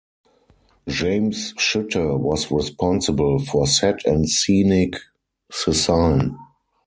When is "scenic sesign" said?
4.27-6.39